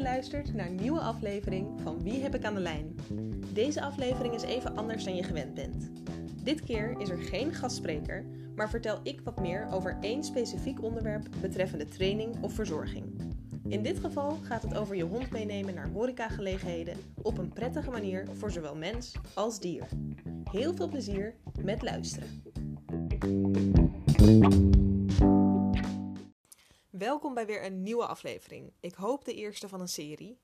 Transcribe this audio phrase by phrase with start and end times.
[0.00, 2.94] luistert naar een nieuwe aflevering van Wie heb ik aan de lijn?
[3.52, 5.90] Deze aflevering is even anders dan je gewend bent.
[6.42, 8.24] Dit keer is er geen gastspreker,
[8.54, 13.34] maar vertel ik wat meer over één specifiek onderwerp betreffende training of verzorging.
[13.68, 18.26] In dit geval gaat het over je hond meenemen naar horecagelegenheden op een prettige manier
[18.32, 19.86] voor zowel mens als dier.
[20.50, 22.42] Heel veel plezier met luisteren.
[26.98, 28.72] Welkom bij weer een nieuwe aflevering.
[28.80, 30.38] Ik hoop de eerste van een serie.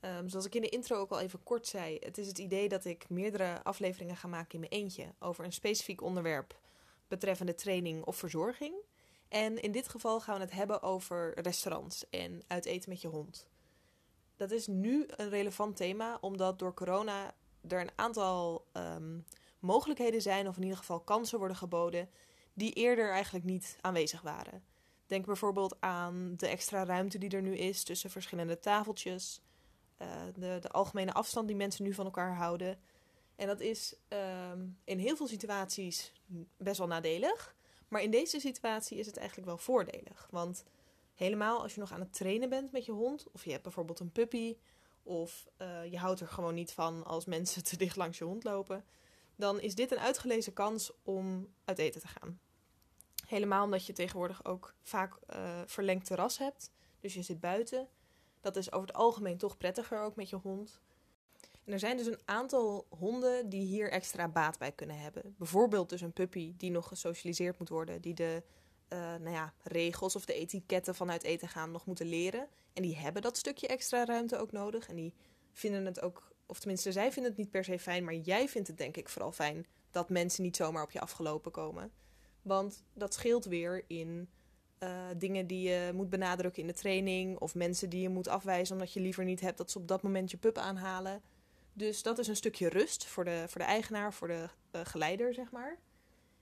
[0.00, 2.68] Ehm, zoals ik in de intro ook al even kort zei, het is het idee
[2.68, 6.60] dat ik meerdere afleveringen ga maken in mijn eentje over een specifiek onderwerp
[7.08, 8.74] betreffende training of verzorging.
[9.28, 13.48] En in dit geval gaan we het hebben over restaurants en uiteten met je hond.
[14.36, 17.34] Dat is nu een relevant thema, omdat door corona
[17.68, 19.18] er een aantal ehm,
[19.58, 22.10] mogelijkheden zijn, of in ieder geval kansen worden geboden,
[22.52, 24.76] die eerder eigenlijk niet aanwezig waren.
[25.08, 29.40] Denk bijvoorbeeld aan de extra ruimte die er nu is tussen verschillende tafeltjes.
[30.02, 32.78] Uh, de, de, algemene afstand die mensen nu van elkaar houden.
[33.36, 33.94] En dat is
[34.52, 36.12] um, in heel veel situaties
[36.56, 37.54] best wel nadelig.
[37.88, 40.28] Maar in deze situatie is het eigenlijk wel voordelig.
[40.30, 40.64] Want
[41.14, 44.00] helemaal als je nog aan het trainen bent met je hond, of je hebt bijvoorbeeld
[44.00, 44.56] een puppy,
[45.02, 48.44] of uh, je houdt er gewoon niet van als mensen te dicht langs je hond
[48.44, 48.84] lopen,
[49.36, 52.40] dan is dit een uitgelezen kans om uit eten te gaan.
[53.28, 56.70] Helemaal omdat je tegenwoordig ook vaak uh, verlengd terras hebt.
[57.00, 57.88] Dus je zit buiten.
[58.40, 60.80] Dat is over het algemeen toch prettiger ook met je hond.
[61.64, 65.34] En er zijn dus een aantal honden die hier extra baat bij kunnen hebben.
[65.38, 68.00] Bijvoorbeeld dus een puppy die nog gesocialiseerd moet worden.
[68.00, 68.42] Die de
[68.88, 72.48] uh, nou ja, regels of de etiketten vanuit eten gaan nog moeten leren.
[72.72, 74.88] En die hebben dat stukje extra ruimte ook nodig.
[74.88, 75.14] En die
[75.52, 78.04] vinden het ook, of tenminste zij vinden het niet per se fijn.
[78.04, 81.50] Maar jij vindt het denk ik vooral fijn dat mensen niet zomaar op je afgelopen
[81.50, 81.92] komen.
[82.42, 84.28] Want dat scheelt weer in
[84.82, 87.38] uh, dingen die je moet benadrukken in de training.
[87.38, 90.02] Of mensen die je moet afwijzen omdat je liever niet hebt dat ze op dat
[90.02, 91.22] moment je pup aanhalen.
[91.72, 95.34] Dus dat is een stukje rust voor de, voor de eigenaar, voor de uh, geleider,
[95.34, 95.78] zeg maar.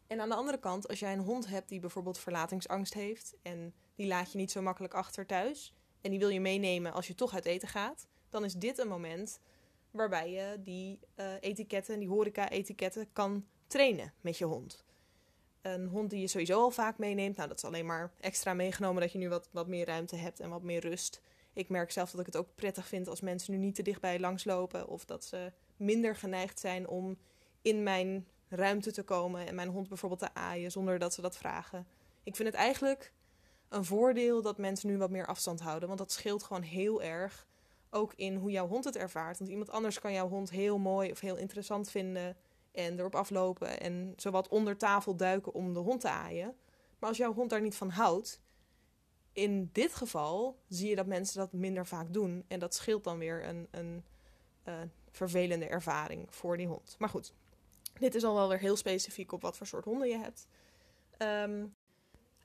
[0.06, 3.34] En aan de andere kant, als jij een hond hebt die bijvoorbeeld verlatingsangst heeft.
[3.42, 5.75] En die laat je niet zo makkelijk achter thuis.
[6.00, 8.06] En die wil je meenemen als je toch uit eten gaat.
[8.28, 9.41] Dan is dit een moment
[9.91, 14.85] waarbij je die uh, etiketten, die horeca-etiketten kan trainen met je hond
[15.75, 17.37] een hond die je sowieso al vaak meeneemt.
[17.37, 20.41] Nou, dat is alleen maar extra meegenomen dat je nu wat, wat meer ruimte hebt
[20.41, 21.21] en wat meer rust.
[21.53, 24.21] Ik merk zelf dat ik het ook prettig vind als mensen nu niet te dichtbij
[24.21, 24.88] langslopen.
[24.88, 27.19] Of dat ze minder geneigd zijn om
[27.62, 31.37] in mijn ruimte te komen en mijn hond bijvoorbeeld te aaien zonder dat ze dat
[31.37, 31.87] vragen.
[32.22, 33.12] Ik vind het eigenlijk
[33.69, 35.88] een voordeel dat mensen nu wat meer afstand houden.
[35.88, 37.47] Want dat scheelt gewoon heel erg.
[37.91, 39.38] Ook in hoe jouw hond het ervaart.
[39.38, 42.37] Want iemand anders kan jouw hond heel mooi of heel interessant vinden
[42.76, 46.56] en erop aflopen en zowat onder tafel duiken om de hond te aaien.
[46.98, 48.41] Maar als jouw hond daar niet van houdt,
[49.32, 52.44] in dit geval zie je dat mensen dat minder vaak doen.
[52.48, 54.04] En dat scheelt dan weer een, een
[54.69, 54.75] uh,
[55.10, 56.97] vervelende ervaring voor die hond.
[56.98, 57.32] Maar goed,
[57.98, 60.47] dit is al wel weer heel specifiek op wat voor soort honden je hebt.
[61.19, 61.75] Um,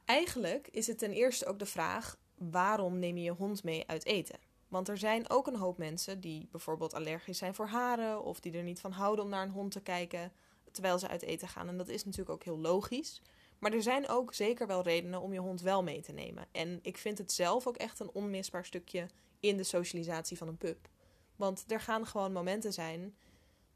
[0.06, 4.06] eigenlijk is het ten eerste ook de vraag: waarom neem je je hond mee uit
[4.06, 4.40] eten?
[4.72, 8.54] Want er zijn ook een hoop mensen die bijvoorbeeld allergisch zijn voor haren of die
[8.54, 10.32] er niet van houden om naar een hond te kijken
[10.72, 11.68] terwijl ze uit eten gaan.
[11.68, 13.22] En dat is natuurlijk ook heel logisch.
[13.60, 16.46] Maar er zijn ook zeker wel redenen om je hond wel mee te nemen.
[16.52, 19.08] En ik vind het zelf ook echt een onmisbaar stukje
[19.40, 20.90] in de socialisatie van een pup.
[21.36, 23.16] Want er gaan gewoon momenten zijn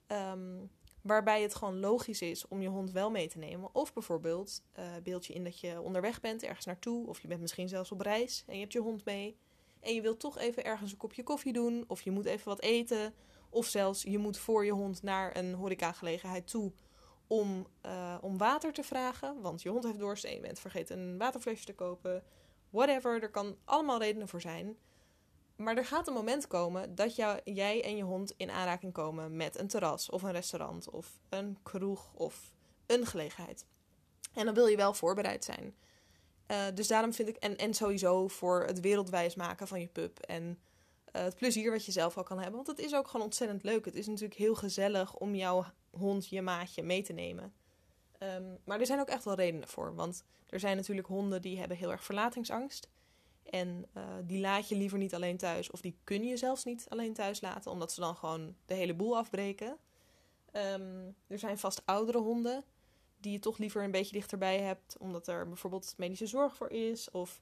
[0.07, 3.69] um, waarbij het gewoon logisch is om je hond wel mee te nemen.
[3.73, 7.41] Of bijvoorbeeld uh, beeld je in dat je onderweg bent ergens naartoe, of je bent
[7.41, 9.38] misschien zelfs op reis en je hebt je hond mee
[9.85, 12.62] en je wilt toch even ergens een kopje koffie doen, of je moet even wat
[12.62, 13.13] eten,
[13.50, 16.72] of zelfs je moet voor je hond naar een horecagelegenheid toe
[17.28, 21.00] om, uh, om water te vragen, want je hond heeft dorst en je bent vergeten
[21.00, 22.24] een waterflesje te kopen.
[22.69, 24.78] Whatever, er kan allemaal redenen voor zijn.
[25.56, 29.59] Maar er gaat een moment komen dat jij en je hond in aanraking komen met
[29.59, 32.53] een terras of een restaurant of een kroeg of
[32.85, 33.66] een gelegenheid.
[34.34, 35.75] En dan wil je wel voorbereid zijn.
[36.51, 40.19] Uh, dus daarom vind ik, en, en sowieso voor het wereldwijs maken van je pub
[40.19, 42.56] en uh, het plezier wat je zelf al kan hebben.
[42.56, 43.86] Want het is ook gewoon ontzettend leuk.
[43.86, 47.53] Het is natuurlijk heel gezellig om jouw hond, je maatje mee te nemen.
[48.19, 49.95] Um, maar er zijn ook echt wel redenen voor.
[49.95, 52.89] Want er zijn natuurlijk honden die hebben heel erg verlatingsangst.
[53.44, 55.71] En uh, die laat je liever niet alleen thuis.
[55.71, 57.71] Of die kun je zelfs niet alleen thuis laten.
[57.71, 59.77] Omdat ze dan gewoon de hele boel afbreken.
[60.51, 62.63] Um, er zijn vast oudere honden
[63.25, 67.12] die je toch liever een beetje dichterbij hebt, omdat er bijvoorbeeld medische zorg voor is,
[67.12, 67.42] of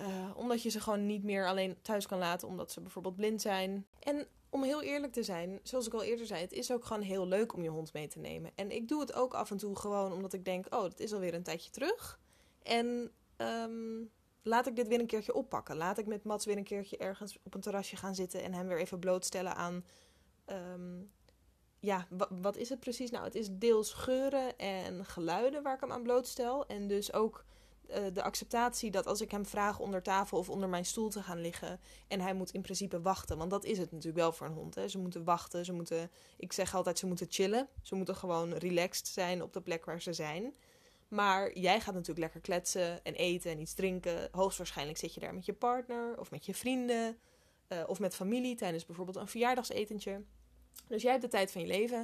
[0.00, 3.40] uh, omdat je ze gewoon niet meer alleen thuis kan laten, omdat ze bijvoorbeeld blind
[3.40, 3.86] zijn.
[3.98, 7.02] En om heel eerlijk te zijn, zoals ik al eerder zei, het is ook gewoon
[7.02, 8.50] heel leuk om je hond mee te nemen.
[8.54, 11.12] En ik doe het ook af en toe gewoon omdat ik denk, oh, het is
[11.12, 12.20] alweer een tijdje terug.
[12.62, 14.10] En um,
[14.42, 15.76] laat ik dit weer een keertje oppakken.
[15.76, 18.66] Laat ik met Mats weer een keertje ergens op een terrasje gaan zitten en hem
[18.66, 19.84] weer even blootstellen aan.
[20.44, 21.02] ehm,
[21.80, 23.10] ja, wa- wat is het precies?
[23.10, 26.66] Nou, het is deels geuren en geluiden waar ik hem aan blootstel.
[26.66, 27.44] En dus ook
[27.86, 31.22] eh, de acceptatie dat als ik hem vraag onder tafel of onder mijn stoel te
[31.22, 31.80] gaan liggen.
[32.08, 33.38] en hij moet in principe wachten.
[33.38, 34.74] Want dat is het natuurlijk wel voor een hond.
[34.74, 34.88] Hè?
[34.88, 36.10] Ze moeten wachten, ze moeten.
[36.36, 37.68] Ik zeg altijd, ze moeten chillen.
[37.82, 40.54] Ze moeten gewoon relaxed zijn op de plek waar ze zijn.
[41.08, 44.28] Maar jij gaat natuurlijk lekker kletsen en eten en iets drinken.
[44.30, 47.18] Hoogstwaarschijnlijk zit je daar met je partner of met je vrienden.
[47.68, 50.22] eh, of met familie tijdens bijvoorbeeld een verjaardagsetentje.
[50.88, 51.98] Dus jij hebt de tijd van je leven.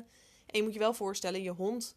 [0.46, 1.94] En je moet je wel voorstellen, je hond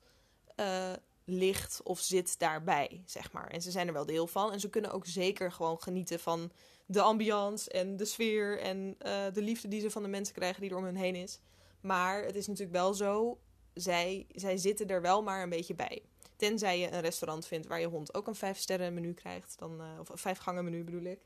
[0.56, 0.94] eh,
[1.25, 3.48] ligt of zit daarbij, zeg maar.
[3.48, 4.51] En ze zijn er wel deel van.
[4.51, 6.51] En ze kunnen ook zeker gewoon genieten van
[6.86, 10.62] de ambiance en de sfeer en eh, de liefde die ze van de mensen krijgen
[10.62, 11.39] die er om hen heen is.
[11.81, 13.39] Maar het is natuurlijk wel zo,
[13.74, 16.04] zij, zij zitten er wel maar een beetje bij.
[16.36, 19.56] Tenzij je een restaurant vindt waar je hond ook een vijf sterren menu krijgt.
[19.60, 21.19] Dan, eh, of een vijf gangen menu bedoel ik.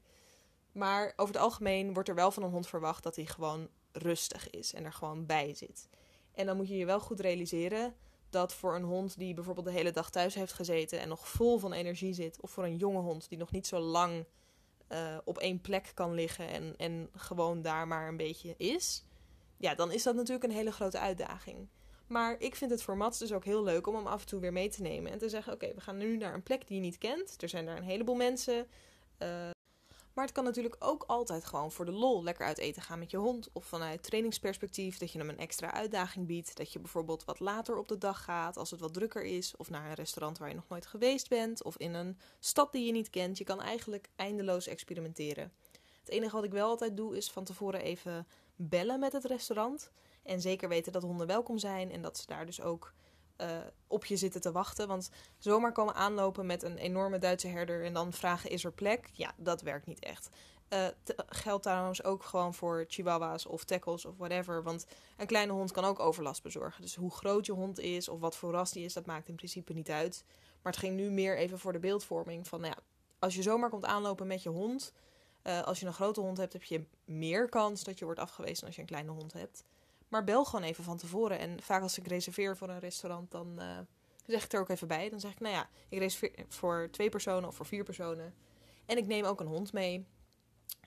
[0.72, 4.50] Maar over het algemeen wordt er wel van een hond verwacht dat hij gewoon rustig
[4.50, 5.88] is en er gewoon bij zit.
[6.32, 7.96] En dan moet je je wel goed realiseren
[8.30, 11.58] dat voor een hond die bijvoorbeeld de hele dag thuis heeft gezeten en nog vol
[11.58, 14.26] van energie zit, of voor een jonge hond die nog niet zo lang
[14.88, 19.04] eh, op één plek kan liggen en, en gewoon daar maar een beetje is,
[19.58, 21.68] ja, dan is dat natuurlijk een hele grote uitdaging.
[22.08, 24.40] Maar ik vind het voor Mats dus ook heel leuk om hem af en toe
[24.40, 26.76] weer mee te nemen en te zeggen: Oké, we gaan nu naar een plek die
[26.76, 27.42] je niet kent.
[27.42, 28.68] Er zijn daar een heleboel mensen.
[29.18, 29.50] eh,
[30.20, 33.12] maar het kan natuurlijk ook altijd gewoon voor de lol lekker uit eten gaan met
[33.12, 33.50] je hond.
[33.54, 36.58] Of vanuit trainingsperspectief dat je hem een extra uitdaging biedt.
[36.58, 39.54] Dat je bijvoorbeeld wat later op de dag gaat als het wat drukker is.
[39.58, 41.64] Of naar een restaurant waar je nog nooit geweest bent.
[41.64, 43.38] Of in een stad die je niet kent.
[43.38, 45.52] Je kan eigenlijk eindeloos experimenteren.
[46.00, 49.92] Het enige wat ik wel altijd doe is van tevoren even bellen met het restaurant.
[50.24, 51.92] En zeker weten dat honden welkom zijn.
[51.92, 52.94] En dat ze daar dus ook
[53.40, 53.58] eh,
[53.88, 54.88] op je zitten te wachten.
[54.88, 59.10] Want zomaar komen aanlopen met een enorme Duitse herder en dan vragen is er plek?
[59.14, 60.30] Ja, dat werkt niet echt.
[61.04, 64.64] T- geldt trouwens ook gewoon voor chihuahuas of tackles of whatever.
[64.64, 64.86] Want
[65.18, 66.82] een kleine hond kan ook overlast bezorgen.
[66.82, 69.36] Dus hoe groot je hond is of wat voor ras die is, dat maakt in
[69.36, 70.24] principe niet uit.
[70.62, 72.82] Maar het ging nu meer even voor de beeldvorming van, nou ja,
[73.20, 74.94] als je zomaar komt aanlopen met je hond.
[75.42, 78.58] eh, als je een grote hond hebt, heb je meer kans dat je wordt afgewezen
[78.58, 79.64] dan als je een kleine hond hebt.
[80.10, 81.40] Maar bel gewoon even van tevoren.
[81.40, 83.78] En vaak als ik reserveer voor een restaurant, dan eh,
[84.26, 85.10] zeg ik er ook even bij.
[85.10, 88.34] Dan zeg ik, nou ja, ik reserveer voor twee personen of voor vier personen.
[88.86, 90.06] En ik neem ook een hond mee.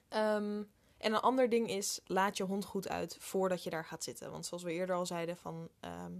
[0.09, 0.63] Ehm,
[0.97, 4.31] en een ander ding is, laat je hond goed uit voordat je daar gaat zitten.
[4.31, 6.13] Want zoals we eerder al zeiden, van, ehm,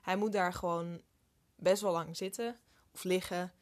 [0.00, 1.00] hij moet daar gewoon
[1.56, 2.56] best wel lang zitten
[2.92, 3.52] of liggen.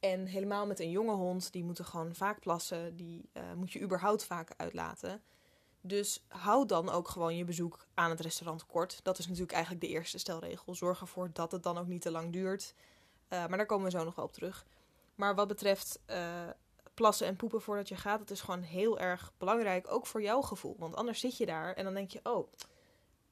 [0.00, 2.96] En helemaal met een jonge hond, die moeten gewoon vaak plassen.
[2.96, 5.22] Die eh, moet je überhaupt vaak uitlaten.
[5.80, 9.00] Dus hou dan ook gewoon je bezoek aan het restaurant kort.
[9.02, 10.74] Dat is natuurlijk eigenlijk de eerste stelregel.
[10.74, 12.74] Zorg ervoor dat het dan ook niet te lang duurt.
[13.28, 14.66] Uh, maar daar komen we zo nog wel op terug.
[15.14, 16.48] Maar wat betreft uh,
[16.94, 19.90] plassen en poepen voordat je gaat, dat is gewoon heel erg belangrijk.
[19.90, 20.76] Ook voor jouw gevoel.
[20.78, 22.52] Want anders zit je daar en dan denk je: oh,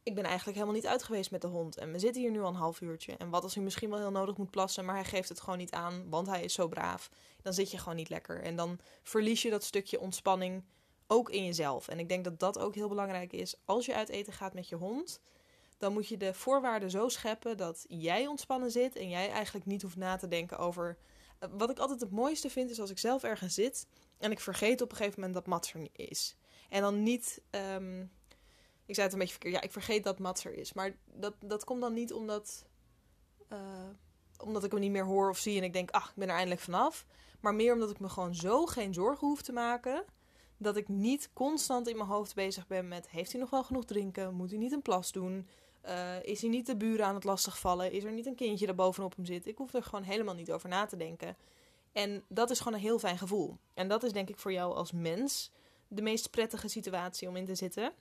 [0.03, 1.77] ik ben eigenlijk helemaal niet uit geweest met de hond.
[1.77, 3.17] En we zitten hier nu al een half uurtje.
[3.17, 5.59] En wat als hij misschien wel heel nodig moet plassen, maar hij geeft het gewoon
[5.59, 7.11] niet aan, want hij is zo braaf.
[7.43, 8.43] Dan zit je gewoon niet lekker.
[8.43, 10.65] En dan verlies je dat stukje ontspanning
[11.09, 11.89] ook in jezelf.
[11.89, 13.55] En ik denk dat dat ook heel belangrijk is.
[13.65, 15.21] Als je uit eten gaat met je hond,
[15.79, 19.83] dan moet je de voorwaarden zo scheppen dat jij ontspannen zit en jij eigenlijk niet
[19.83, 20.99] hoeft na te denken over.
[21.51, 23.87] Wat ik altijd het mooiste vind is als ik zelf ergens zit
[24.19, 26.37] en ik vergeet op een gegeven moment dat Mats er is.
[26.69, 27.43] En dan niet.
[27.51, 28.11] Um,
[28.87, 29.55] ik zei het een beetje verkeerd.
[29.55, 30.73] Ja, ik vergeet dat Mats er is.
[30.73, 32.67] Maar dat, dat komt dan niet omdat.
[33.53, 33.89] Uh,
[34.45, 36.35] omdat ik hem niet meer hoor of zie en ik denk, ach, ik ben er
[36.35, 37.07] eindelijk vanaf.
[37.41, 40.05] Maar meer omdat ik me gewoon zo geen zorgen hoef te maken
[40.59, 43.85] dat ik niet constant in mijn hoofd bezig ben met: heeft hij nog wel genoeg
[43.85, 44.35] drinken?
[44.35, 45.49] Moet hij niet een plas doen?
[45.87, 47.93] Uh, is hij niet de buren aan het lastigvallen?
[47.93, 49.47] Is er niet een kindje dat bovenop hem zit?
[49.47, 51.37] Ik hoef er gewoon helemaal niet over na te denken.
[51.93, 53.57] En dat is gewoon een heel fijn gevoel.
[53.75, 55.51] En dat is denk ik voor jou als mens
[55.89, 57.93] de meest prettige situatie om in te zitten.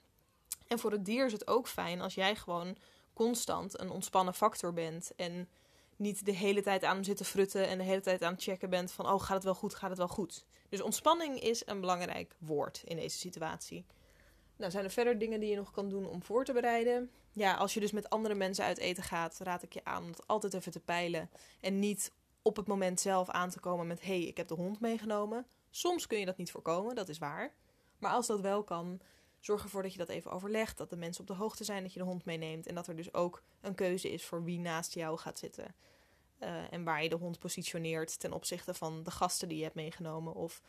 [0.66, 2.76] En voor het dier is het ook fijn als jij gewoon
[3.12, 5.12] constant een ontspannen factor bent.
[5.16, 5.48] En
[5.98, 8.42] niet de hele tijd aan hem zit te frutten en de hele tijd aan het
[8.42, 10.44] checken bent van oh, gaat het wel goed, gaat het wel goed.
[10.68, 13.84] Dus ontspanning is een belangrijk woord in deze situatie.
[14.56, 17.10] Nou, zijn er verder dingen die je nog kan doen om voor te bereiden?
[17.32, 20.10] Ja, als je dus met andere mensen uit eten gaat, raad ik je aan om
[20.10, 21.30] het altijd even te peilen.
[21.60, 22.12] En niet
[22.42, 25.46] op het moment zelf aan te komen met: hé, hey, ik heb de hond meegenomen.
[25.70, 27.54] Soms kun je dat niet voorkomen, dat is waar.
[27.98, 29.00] Maar als dat wel kan,
[29.40, 30.76] zorg ervoor dat je dat even overlegt.
[30.76, 32.66] Dat de mensen op de hoogte zijn dat je de hond meeneemt.
[32.66, 35.74] En dat er dus ook een keuze is voor wie naast jou gaat zitten.
[36.40, 39.74] Uh, en waar je de hond positioneert ten opzichte van de gasten die je hebt
[39.74, 40.34] meegenomen.
[40.34, 40.62] Of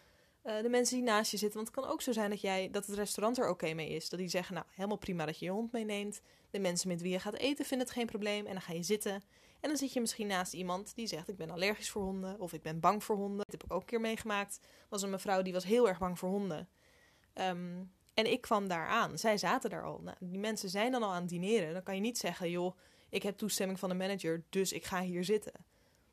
[0.44, 1.58] uh, de mensen die naast je zitten.
[1.58, 4.10] Want het kan ook zo zijn dat, jij, dat het restaurant er oké mee is.
[4.10, 6.22] Dat die zeggen, nou, helemaal prima dat je je hond meeneemt.
[6.50, 8.46] De mensen met wie je gaat eten vinden het geen probleem.
[8.46, 9.24] En dan ga je zitten.
[9.60, 12.54] En dan zit je misschien naast iemand die zegt: Ik ben allergisch voor honden of
[12.54, 13.38] ik ben bang voor honden.
[13.38, 14.60] Dat heb ik ook een keer meegemaakt.
[14.90, 16.70] was een mevrouw die was heel erg bang voor honden.
[17.34, 17.84] Ehm,
[18.20, 19.18] en ik kwam daar aan.
[19.18, 20.00] Zij zaten daar al.
[20.04, 21.74] Nou, die mensen zijn dan al aan het dineren.
[21.74, 22.78] Dan kan je niet zeggen: Joh,
[23.10, 25.54] ik heb toestemming van de manager, dus ik ga hier zitten.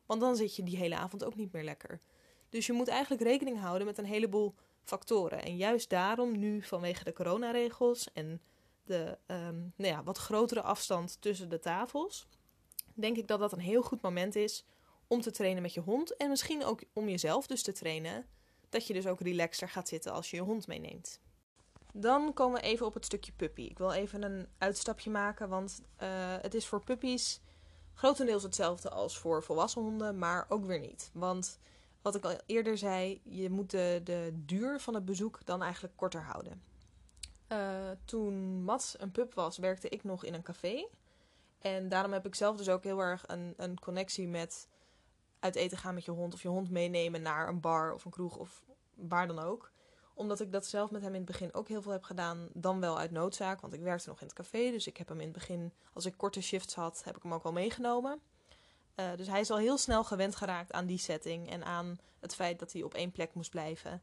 [0.06, 2.00] Want dan zit je die hele avond ook niet meer lekker.
[2.48, 5.42] Dus je moet eigenlijk rekening houden met een heleboel factoren.
[5.42, 8.40] En juist daarom nu vanwege de coronaregels en
[8.84, 12.28] de um, nou ja, wat grotere afstand tussen de tafels,
[12.94, 14.64] denk ik dat dat een heel goed moment is
[15.06, 16.16] om te trainen met je hond.
[16.16, 18.26] En misschien ook om jezelf dus te trainen.
[18.68, 21.20] Dat je dus ook relaxter gaat zitten als je je hond meeneemt.
[21.98, 23.62] Dan komen we even op het stukje puppy.
[23.62, 26.08] Ik wil even een uitstapje maken, want uh,
[26.40, 27.40] het is voor puppies
[27.94, 31.10] grotendeels hetzelfde als voor volwassen honden, maar ook weer niet.
[31.12, 31.58] Want
[32.02, 36.22] wat ik al eerder zei, je moet de, duur van het bezoek dan eigenlijk korter
[36.22, 36.62] houden.
[37.52, 37.58] Uh,
[38.04, 40.86] toen Mats een pup was, werkte ik nog in een café.
[41.58, 44.68] En daarom heb ik zelf dus ook heel erg een, een connectie met
[45.40, 46.34] uit eten gaan met je hond.
[46.34, 48.62] Of je hond meenemen naar een bar of een kroeg of
[48.94, 49.72] waar dan ook.
[50.16, 52.48] Omdat ik dat zelf met hem in het begin ook heel veel heb gedaan.
[52.52, 54.70] Dan wel uit noodzaak, want ik werkte nog in het café.
[54.70, 57.34] Dus ik heb hem in het begin, als ik korte shifts had, heb ik hem
[57.34, 58.20] ook wel meegenomen.
[58.96, 62.34] Uh, dus hij is al heel snel gewend geraakt aan die setting en aan het
[62.34, 64.02] feit dat hij op één plek moest blijven.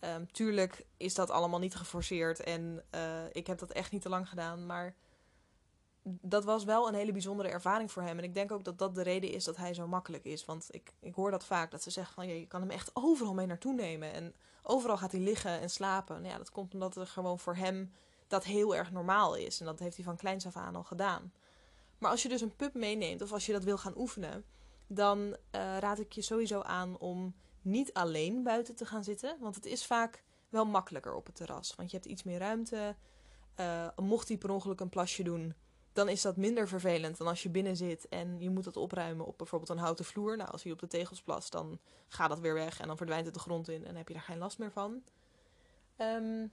[0.00, 3.00] Um, tuurlijk is dat allemaal niet geforceerd en uh,
[3.32, 4.94] ik heb dat echt niet te lang gedaan, maar
[6.08, 8.18] dat was wel een hele bijzondere ervaring voor hem.
[8.18, 10.44] En ik denk ook dat dat de reden is dat hij zo makkelijk is.
[10.44, 12.28] Want ik, ik hoor dat vaak, dat ze zeggen van...
[12.28, 14.12] je kan hem echt overal mee naartoe nemen.
[14.12, 16.16] En overal gaat hij liggen en slapen.
[16.16, 17.92] Nou ja, dat komt omdat er gewoon voor hem
[18.26, 19.60] dat heel erg normaal is.
[19.60, 21.32] En dat heeft hij van kleins af aan al gedaan.
[21.98, 24.44] Maar als je dus een pup meeneemt of als je dat wil gaan oefenen...
[24.86, 25.34] dan uh,
[25.78, 29.36] raad ik je sowieso aan om niet alleen buiten te gaan zitten.
[29.40, 31.74] Want het is vaak wel makkelijker op het terras.
[31.76, 32.96] Want je hebt iets meer ruimte.
[33.60, 35.54] Uh, mocht hij per ongeluk een plasje doen
[35.96, 39.26] dan is dat minder vervelend dan als je binnen zit en je moet dat opruimen
[39.26, 40.36] op bijvoorbeeld een houten vloer.
[40.36, 43.24] Nou, als hij op de tegels plast, dan gaat dat weer weg en dan verdwijnt
[43.24, 45.02] het de grond in en heb je daar geen last meer van.
[45.98, 46.52] Um,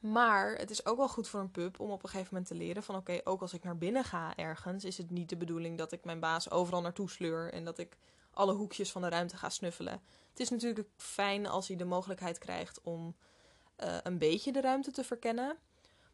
[0.00, 2.56] maar het is ook wel goed voor een pup om op een gegeven moment te
[2.56, 5.78] leren van oké, ook als ik naar binnen ga ergens, is het niet de bedoeling
[5.78, 7.96] dat ik mijn baas overal naartoe sleur en dat ik
[8.30, 10.02] alle hoekjes van de ruimte ga snuffelen.
[10.30, 13.16] Het is natuurlijk fijn als hij de mogelijkheid krijgt om
[13.84, 15.56] uh, een beetje de ruimte te verkennen.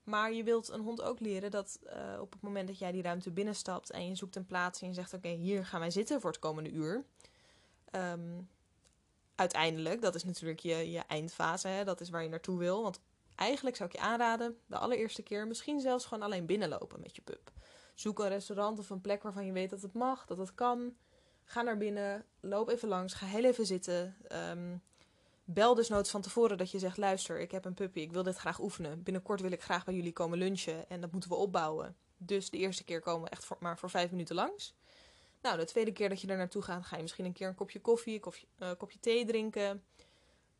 [0.06, 3.02] Maar je wilt een hond ook leren dat uh, op het moment dat jij die
[3.02, 6.20] ruimte binnenstapt en je zoekt een plaats en je zegt: Oké, hier gaan wij zitten
[6.20, 7.04] voor het komende uur.
[7.92, 8.48] Um,
[9.34, 11.84] uiteindelijk, dat is natuurlijk je, je eindfase, hè?
[11.84, 12.82] dat is waar je naartoe wil.
[12.82, 13.00] Want
[13.34, 17.22] eigenlijk zou ik je aanraden, de allereerste keer misschien zelfs gewoon alleen binnenlopen met je
[17.22, 17.52] pup.
[17.94, 20.94] Zoek een restaurant of een plek waarvan je weet dat het mag, dat het kan.
[21.44, 24.16] Ga naar binnen, loop even langs, ga heel even zitten.
[24.50, 24.82] Um,
[25.48, 28.22] Bel dus nooit van tevoren dat je zegt: luister, ik heb een puppy, ik wil
[28.22, 29.02] dit graag oefenen.
[29.02, 31.96] Binnenkort wil ik graag bij jullie komen lunchen en dat moeten we opbouwen.
[32.16, 34.74] Dus de eerste keer komen we echt voor, maar voor vijf minuten langs.
[35.42, 37.54] Nou, de tweede keer dat je er naartoe gaat, ga je misschien een keer een
[37.54, 39.84] kopje koffie, een kopje, uh, kopje thee drinken.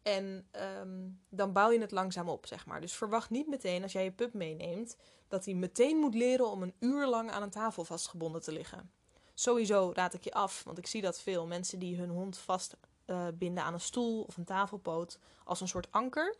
[0.03, 0.49] En
[0.81, 2.81] um, dan bouw je het langzaam op, zeg maar.
[2.81, 4.97] Dus verwacht niet meteen als jij je pup meeneemt
[5.29, 8.91] dat hij meteen moet leren om een uur lang aan een tafel vastgebonden te liggen.
[9.35, 12.77] Sowieso raad ik je af, want ik zie dat veel mensen die hun hond vast
[13.07, 16.37] uh, binden aan een stoel of een tafelpoot als een soort anker.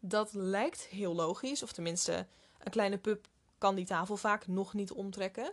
[0.00, 2.26] Dat lijkt heel logisch, of tenminste,
[2.58, 3.26] een kleine pup
[3.58, 5.52] kan die tafel vaak nog niet omtrekken.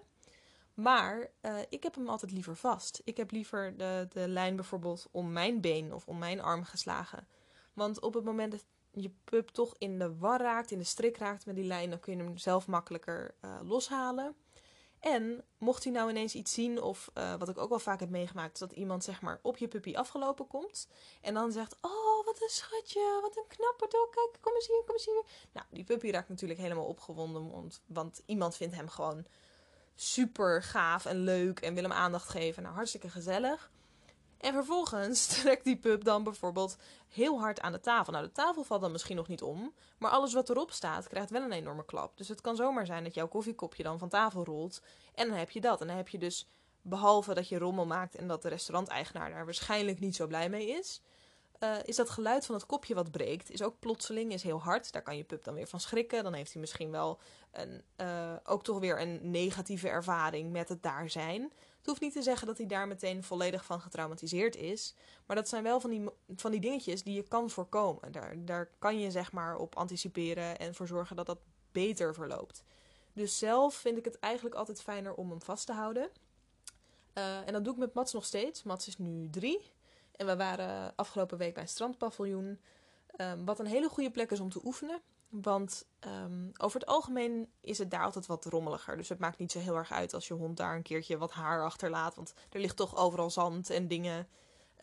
[0.73, 3.01] Maar uh, ik heb hem altijd liever vast.
[3.03, 7.27] Ik heb liever de, de lijn bijvoorbeeld om mijn been of om mijn arm geslagen.
[7.73, 11.17] Want op het moment dat je pup toch in de war raakt, in de strik
[11.17, 14.35] raakt met die lijn, dan kun je hem zelf makkelijker uh, loshalen.
[15.03, 18.09] En mocht hij nou ineens iets zien, of uh, wat ik ook wel vaak heb
[18.09, 20.87] meegemaakt, dat iemand zeg maar op je puppy afgelopen komt.
[21.21, 23.93] En dan zegt: Oh, wat een schatje, wat een knapperd.
[23.93, 25.23] Oh, kijk, kom eens hier, kom eens hier.
[25.51, 29.25] Nou, die puppy raakt natuurlijk helemaal opgewonden, want, want iemand vindt hem gewoon
[29.95, 32.63] super gaaf en leuk en wil hem aandacht geven.
[32.63, 33.71] Nou, hartstikke gezellig.
[34.43, 36.77] En vervolgens trekt die pup dan bijvoorbeeld
[37.09, 38.13] heel hard aan de tafel.
[38.13, 41.29] Nou, de tafel valt dan misschien nog niet om, maar alles wat erop staat krijgt
[41.29, 42.17] wel een enorme klap.
[42.17, 44.81] Dus het kan zomaar zijn dat jouw koffiekopje dan van tafel rolt
[45.15, 45.81] en dan heb je dat.
[45.81, 46.47] En dan heb je dus,
[46.81, 50.67] behalve dat je rommel maakt en dat de restauranteigenaar daar waarschijnlijk niet zo blij mee
[50.69, 51.01] is,
[51.59, 54.91] uh, is dat geluid van het kopje wat breekt, is ook plotseling, is heel hard.
[54.91, 56.23] Daar kan je pup dan weer van schrikken.
[56.23, 57.19] Dan heeft hij misschien wel
[57.51, 61.51] een, uh, ook toch weer een negatieve ervaring met het daar zijn.
[61.83, 64.95] Het hoeft niet te zeggen dat hij daar meteen volledig van getraumatiseerd is.
[65.25, 68.11] Maar dat zijn wel van die, van die dingetjes die je kan voorkomen.
[68.11, 71.39] Daar, daar kan je zeg maar op anticiperen en voor zorgen dat dat
[71.71, 72.63] beter verloopt.
[73.13, 76.09] Dus zelf vind ik het eigenlijk altijd fijner om hem vast te houden.
[77.13, 78.63] Uh, en dat doe ik met Mats nog steeds.
[78.63, 79.71] Mats is nu drie.
[80.15, 82.59] En we waren afgelopen week bij een strandpaviljoen.
[83.17, 85.01] Um, wat een hele goede plek is om te oefenen.
[85.41, 88.97] Want ehm, over het algemeen is het daar altijd wat rommeliger.
[88.97, 91.31] Dus het maakt niet zo heel erg uit als je hond daar een keertje wat
[91.31, 92.15] haar achterlaat.
[92.15, 94.27] Want er ligt toch overal zand en dingen.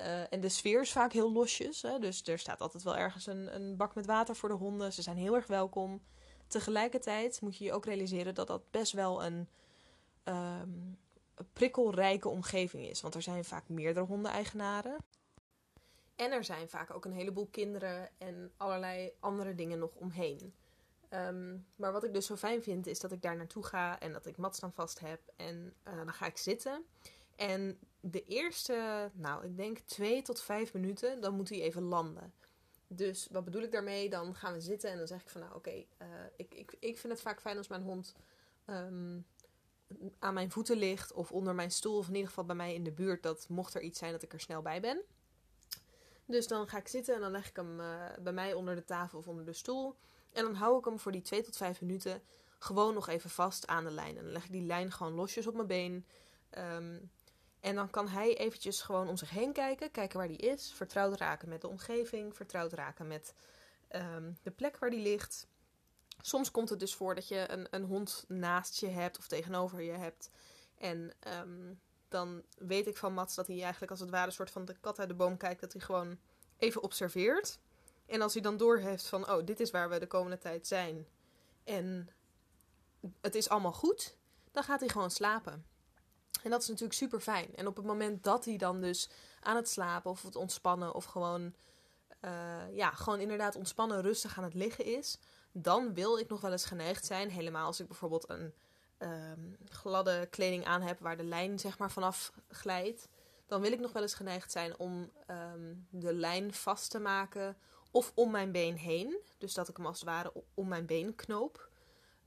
[0.00, 1.82] Uh, en de sfeer is vaak heel losjes.
[1.82, 1.98] Hè?
[1.98, 4.92] Dus er staat altijd wel ergens een, een bak met water voor de honden.
[4.92, 6.02] Ze zijn heel erg welkom.
[6.46, 9.48] Tegelijkertijd moet je je ook realiseren dat dat best wel een
[10.24, 10.98] um,
[11.52, 13.00] prikkelrijke omgeving is.
[13.00, 14.96] Want er zijn vaak meerdere hondeneigenaren.
[16.20, 20.54] En er zijn vaak ook een heleboel kinderen en allerlei andere dingen nog omheen.
[21.08, 24.12] Ehm, maar wat ik dus zo fijn vind, is dat ik daar naartoe ga en
[24.12, 25.20] dat ik Mats dan vast heb.
[25.36, 26.84] En uh, dan ga ik zitten.
[27.36, 32.32] En de eerste, nou, ik denk twee tot vijf minuten, dan moet hij even landen.
[32.86, 34.10] Dus wat bedoel ik daarmee?
[34.10, 35.84] Dan gaan we zitten en dan zeg ik van, nou, oké, uh,
[36.36, 38.14] ik, ik, ik vind het vaak fijn als mijn hond
[38.66, 39.26] um,
[40.18, 42.84] aan mijn voeten ligt of onder mijn stoel, of in ieder geval bij mij in
[42.84, 45.02] de buurt, dat mocht er iets zijn dat ik er snel bij ben.
[46.30, 48.84] Dus dan ga ik zitten en dan leg ik hem uh, bij mij onder de
[48.84, 49.96] tafel of onder de stoel.
[50.32, 52.22] En dan hou ik hem voor die 2 tot 5 minuten
[52.58, 54.16] gewoon nog even vast aan de lijn.
[54.16, 56.06] En dan leg ik die lijn gewoon losjes op mijn been.
[56.58, 57.10] Um,
[57.60, 60.72] en dan kan hij eventjes gewoon om zich heen kijken, kijken waar die is.
[60.72, 63.34] Vertrouwd raken met de omgeving, vertrouwd raken met
[63.90, 65.46] um, de plek waar die ligt.
[66.20, 69.82] Soms komt het dus voor dat je een, een hond naast je hebt of tegenover
[69.82, 70.30] je hebt.
[70.78, 71.80] En um,
[72.10, 74.76] dan weet ik van Mats dat hij eigenlijk als het ware een soort van de
[74.80, 75.60] kat uit de boom kijkt.
[75.60, 76.18] Dat hij gewoon
[76.58, 77.58] even observeert.
[78.06, 81.06] En als hij dan doorheeft van, oh, dit is waar we de komende tijd zijn.
[81.64, 82.08] En
[83.20, 84.16] het is allemaal goed.
[84.52, 85.66] Dan gaat hij gewoon slapen.
[86.42, 87.56] En dat is natuurlijk super fijn.
[87.56, 91.04] En op het moment dat hij dan dus aan het slapen of het ontspannen of
[91.04, 91.54] gewoon,
[92.24, 95.18] uh, ja, gewoon inderdaad ontspannen, rustig aan het liggen is,
[95.52, 98.54] dan wil ik nog wel eens geneigd zijn, helemaal als ik bijvoorbeeld een
[99.02, 103.08] um, gladde kleding aan heb waar de lijn zeg maar vanaf glijdt,
[103.46, 107.56] dan wil ik nog wel eens geneigd zijn om um, de lijn vast te maken
[107.90, 109.18] of om mijn been heen.
[109.38, 111.68] Dus dat ik hem als het ware om mijn been knoop.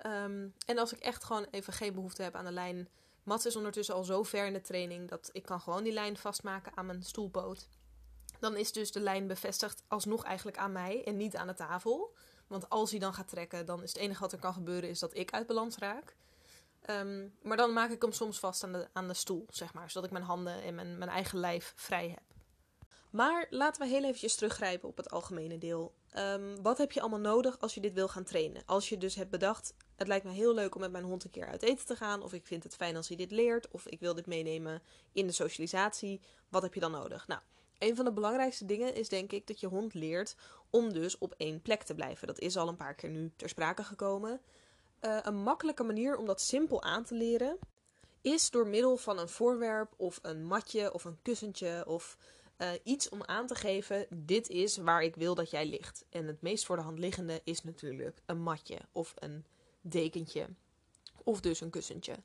[0.05, 2.89] Um, en als ik echt gewoon even geen behoefte heb aan de lijn.
[3.23, 6.17] Mats is ondertussen al zo ver in de training dat ik kan gewoon die lijn
[6.17, 7.67] vastmaken aan mijn stoelpoot.
[8.39, 12.15] Dan is dus de lijn bevestigd alsnog eigenlijk aan mij en niet aan de tafel.
[12.47, 14.99] Want als hij dan gaat trekken, dan is het enige wat er kan gebeuren is
[14.99, 16.15] dat ik uit balans raak.
[16.89, 19.89] Um, maar dan maak ik hem soms vast aan de, aan de stoel, zeg maar.
[19.89, 22.23] Zodat ik mijn handen en mijn, mijn eigen lijf vrij heb.
[23.09, 25.93] Maar laten we heel eventjes teruggrijpen op het algemene deel.
[26.17, 28.63] Um, wat heb je allemaal nodig als je dit wil gaan trainen?
[28.65, 31.29] Als je dus hebt bedacht, het lijkt me heel leuk om met mijn hond een
[31.29, 32.21] keer uit eten te gaan.
[32.21, 33.67] Of ik vind het fijn als hij dit leert.
[33.71, 36.21] Of ik wil dit meenemen in de socialisatie.
[36.49, 37.27] Wat heb je dan nodig?
[37.27, 37.41] Nou,
[37.77, 40.35] een van de belangrijkste dingen is denk ik dat je hond leert
[40.69, 42.27] om dus op één plek te blijven.
[42.27, 44.41] Dat is al een paar keer nu ter sprake gekomen.
[45.05, 47.57] Uh, een makkelijke manier om dat simpel aan te leren
[48.21, 52.17] is door middel van een voorwerp of een matje of een kussentje of
[52.57, 56.05] uh, iets om aan te geven: dit is waar ik wil dat jij ligt.
[56.09, 59.45] En het meest voor de hand liggende is natuurlijk een matje of een
[59.81, 60.47] dekentje
[61.23, 62.15] of dus een kussentje.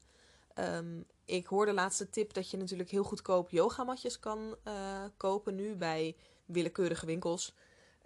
[0.54, 5.54] Um, ik hoorde de laatste tip dat je natuurlijk heel goedkoop yogamatjes kan uh, kopen
[5.54, 7.54] nu bij willekeurige winkels.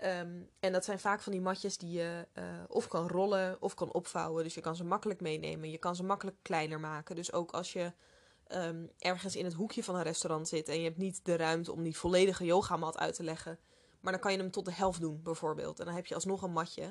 [0.05, 3.75] Um, en dat zijn vaak van die matjes die je uh, of kan rollen of
[3.75, 4.45] kan opvouwen.
[4.45, 5.71] Dus je kan ze makkelijk meenemen.
[5.71, 7.17] Je kan ze makkelijk kleiner maken.
[7.17, 7.93] Dus ook als je
[8.49, 11.73] um, ergens in het hoekje van een restaurant zit en je hebt niet de ruimte
[11.73, 13.59] om die volledige yogamat uit te leggen.
[14.01, 15.79] Maar dan kan je hem tot de helft doen, bijvoorbeeld.
[15.81, 16.83] En dan heb je alsnog een matje.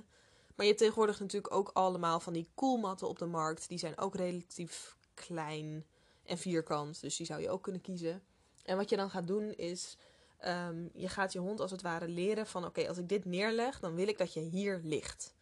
[0.55, 3.67] Maar je hebt tegenwoordig natuurlijk ook allemaal van die koelmatten op de markt.
[3.67, 5.85] Die zijn ook relatief klein
[6.23, 7.01] en vierkant.
[7.01, 8.23] Dus die zou je ook kunnen kiezen.
[8.63, 9.97] En wat je dan gaat doen is
[10.45, 13.79] Um, je gaat je hond als het ware leren van oké, als ik dit neerleg,
[13.79, 15.33] dan wil ik dat je hier ligt.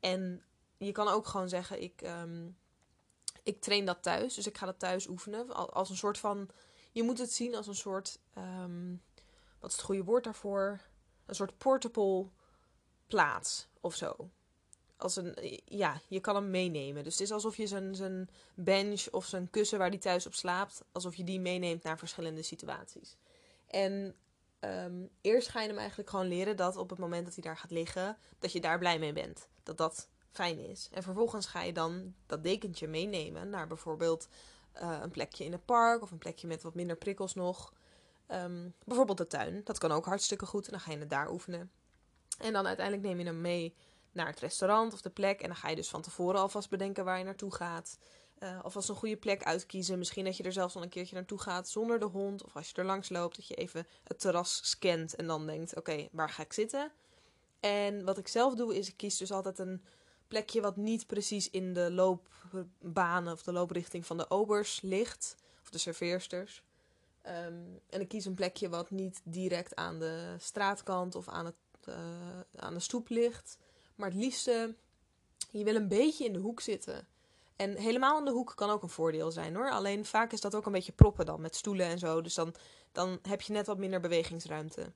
[0.00, 0.42] En
[0.76, 2.56] je kan ook gewoon zeggen, ik, um,
[3.42, 4.34] ik train dat thuis.
[4.34, 5.72] Dus ik ga dat thuis oefenen.
[5.72, 6.48] Als een soort van,
[6.92, 9.02] je moet het zien als een soort, um,
[9.58, 10.80] wat is het goede woord daarvoor?
[11.26, 12.28] Een soort portable
[13.06, 14.30] plaats of zo.
[14.96, 17.04] Als een, ja, je kan hem meenemen.
[17.04, 20.34] Dus het is alsof je zijn, zijn bench of zijn kussen waar hij thuis op
[20.34, 23.16] slaapt, alsof je die meeneemt naar verschillende situaties.
[23.66, 24.14] En
[24.64, 27.56] um, eerst ga je hem eigenlijk gewoon leren dat op het moment dat hij daar
[27.56, 29.48] gaat liggen, dat je daar blij mee bent.
[29.62, 30.88] Dat dat fijn is.
[30.92, 34.28] En vervolgens ga je dan dat dekentje meenemen naar bijvoorbeeld
[34.82, 37.72] uh, een plekje in het park of een plekje met wat minder prikkels nog.
[38.28, 39.60] Um, bijvoorbeeld de tuin.
[39.64, 40.64] Dat kan ook hartstikke goed.
[40.64, 41.70] En dan ga je het daar oefenen.
[42.38, 43.74] En dan uiteindelijk neem je hem mee
[44.12, 45.40] naar het restaurant of de plek.
[45.40, 47.98] En dan ga je dus van tevoren alvast bedenken waar je naartoe gaat.
[48.42, 49.98] Uh, alvast een goede plek uitkiezen.
[49.98, 52.44] Misschien dat je er zelfs al een keertje naartoe gaat zonder de hond.
[52.44, 55.76] Of als je er langs loopt, dat je even het terras scant en dan denkt:
[55.76, 56.92] oké, waar ga ik zitten?
[57.60, 59.82] En wat ik zelf doe, is ik kies dus altijd een
[60.28, 65.36] plekje wat niet precies in de loopbanen of de looprichting van de obers ligt.
[65.62, 66.62] Of de serveersters.
[67.26, 71.54] Um, en ik kies een plekje wat niet direct aan de straatkant of aan, het,
[71.88, 73.58] uh, aan de stoep ligt.
[73.94, 74.74] Maar het liefste
[75.50, 77.06] Je wil een beetje in de hoek zitten.
[77.62, 79.70] En helemaal in de hoek kan ook een voordeel zijn hoor.
[79.70, 82.20] Alleen vaak is dat ook een beetje proppen dan met stoelen en zo.
[82.20, 82.54] Dus dan,
[82.92, 84.92] dan heb je net wat minder bewegingsruimte.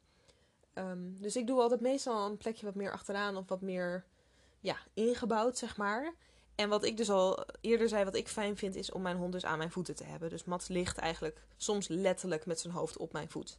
[0.73, 4.05] Ehm, dus ik doe altijd meestal een plekje wat meer achteraan of wat meer
[4.61, 6.15] ja, ingebouwd, zeg maar.
[6.55, 9.33] En wat ik dus al eerder zei, wat ik fijn vind, is om mijn hond
[9.33, 10.31] dus aan mijn voeten te hebben.
[10.31, 13.59] Dus Mats ligt eigenlijk soms letterlijk met zijn hoofd op mijn voet.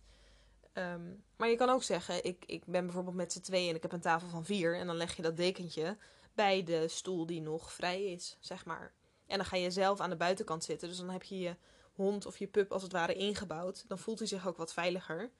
[0.73, 3.81] Ehm, maar je kan ook zeggen, ik, ik ben bijvoorbeeld met z'n tweeën en ik
[3.81, 4.75] heb een tafel van vier.
[4.75, 5.97] En dan leg je dat dekentje
[6.33, 8.93] bij de stoel die nog vrij is, zeg maar.
[9.27, 10.87] En dan ga je zelf aan de buitenkant zitten.
[10.87, 11.55] Dus dan heb je je
[11.93, 13.85] hond of je pup als het ware ingebouwd.
[13.87, 15.31] Dan voelt hij zich ook wat veiliger.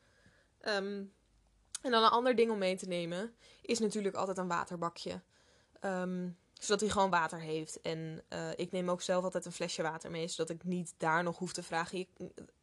[0.59, 1.03] Ehm,
[1.81, 5.21] en dan een ander ding om mee te nemen is natuurlijk altijd een waterbakje.
[5.81, 7.81] Um, zodat hij gewoon water heeft.
[7.81, 11.23] En uh, ik neem ook zelf altijd een flesje water mee, zodat ik niet daar
[11.23, 12.07] nog hoef te vragen.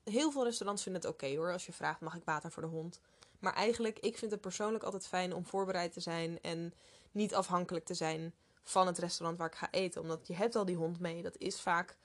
[0.04, 2.68] heel veel restaurants vinden het oké hoor, als je vraagt mag ik water voor de
[2.68, 3.00] hond.
[3.38, 6.74] Maar eigenlijk, ik vind het persoonlijk altijd fijn om voorbereid te zijn en
[7.12, 8.34] niet afhankelijk te zijn
[8.64, 10.00] van het restaurant waar ik ga eten.
[10.00, 11.22] Omdat je hebt al die hond mee.
[11.22, 11.96] Dat is vaak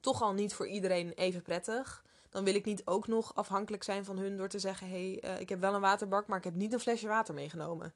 [0.00, 2.04] toch al niet voor iedereen even prettig.
[2.30, 5.34] Dan wil ik niet ook nog afhankelijk zijn van hun door te zeggen: hé, hey,
[5.34, 7.94] uh, ik heb wel een waterbak, maar ik heb niet een flesje water meegenomen.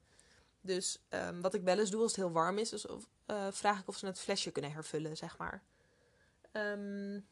[0.61, 3.47] Dus um, wat ik wel eens doe als het heel warm is, is of, uh,
[3.51, 5.63] vraag ik of ze het flesje kunnen hervullen, zeg maar.
[6.51, 7.25] Um,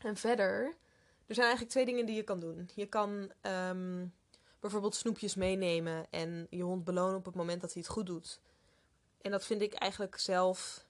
[0.00, 0.76] en verder,
[1.26, 2.70] er zijn eigenlijk twee dingen die je kan doen.
[2.74, 4.14] Je kan um,
[4.60, 8.40] bijvoorbeeld snoepjes meenemen en je hond belonen op het moment dat hij het goed doet.
[9.20, 10.84] En dat vind ik eigenlijk zelf.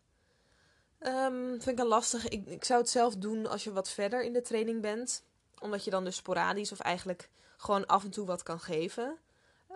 [1.01, 2.29] Um, vind ik een lastig.
[2.29, 5.23] Ik, ik zou het zelf doen als je wat verder in de training bent.
[5.59, 9.19] Omdat je dan dus sporadisch of eigenlijk gewoon af en toe wat kan geven.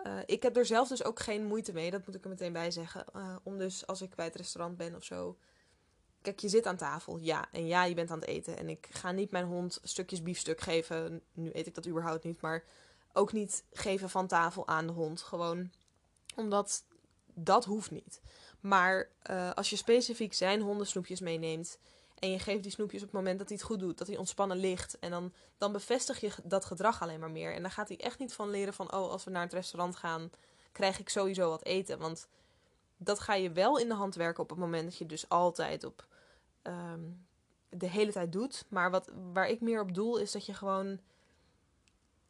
[0.06, 2.52] Uh, ik heb er zelf dus ook geen moeite mee, dat moet ik er meteen
[2.52, 3.04] bij zeggen.
[3.16, 5.36] Uh, om dus als ik bij het restaurant ben of zo.
[6.22, 7.46] Kijk, je zit aan tafel, ja.
[7.52, 8.58] En ja, je bent aan het eten.
[8.58, 11.22] En ik ga niet mijn hond stukjes biefstuk geven.
[11.32, 12.40] Nu eet ik dat überhaupt niet.
[12.40, 12.64] Maar
[13.12, 15.22] ook niet geven van tafel aan de hond.
[15.22, 15.70] Gewoon
[16.36, 16.84] omdat
[17.34, 18.20] dat hoeft niet.
[18.66, 21.78] Maar uh, als je specifiek zijn hondensnoepjes meeneemt.
[22.18, 23.98] En je geeft die snoepjes op het moment dat hij het goed doet.
[23.98, 24.98] Dat hij ontspannen ligt.
[24.98, 27.54] En dan, dan bevestig je dat gedrag alleen maar meer.
[27.54, 28.92] En dan gaat hij echt niet van leren van...
[28.92, 30.30] Oh, als we naar het restaurant gaan,
[30.72, 31.98] krijg ik sowieso wat eten.
[31.98, 32.28] Want
[32.96, 35.84] dat ga je wel in de hand werken op het moment dat je dus altijd
[35.84, 36.06] op...
[36.62, 37.26] Um,
[37.68, 38.64] de hele tijd doet.
[38.68, 41.00] Maar wat, waar ik meer op doel is dat je gewoon...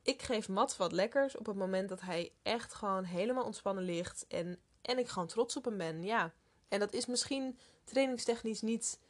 [0.03, 4.25] Ik geef Mats wat lekkers op het moment dat hij echt gewoon helemaal ontspannen ligt.
[4.29, 6.33] En, en ik gewoon trots op hem ben, ja.
[6.69, 9.01] En dat is misschien trainingstechnisch niet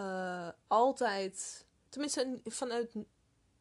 [0.00, 2.94] uh, altijd, tenminste vanuit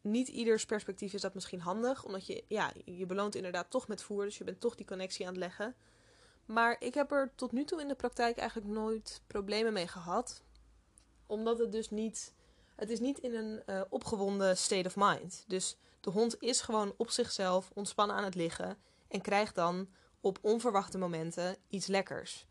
[0.02, 4.04] niet ieders perspectief is dat misschien handig, omdat je, ja, je beloont inderdaad toch met
[4.04, 5.76] voer, dus je bent toch die connectie aan het leggen.
[6.46, 10.44] Maar ik heb er tot nu toe in de praktijk eigenlijk nooit problemen mee gehad,
[11.26, 12.34] omdat het dus niet,
[12.76, 15.44] het is niet in een uh, opgewonden state of mind.
[15.48, 19.90] Dus de hond is gewoon op zichzelf ontspannen aan het liggen en krijgt dan
[20.26, 22.46] op onverwachte momenten iets lekkers.